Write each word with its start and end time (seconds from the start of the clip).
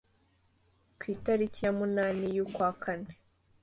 ku 0.99 1.03
itariki 1.15 1.59
ya 1.65 1.71
munani 1.77 2.25
y'ukwa 2.35 2.69
kane 2.83 3.13